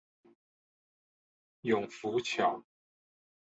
[1.61, 2.65] 永福橋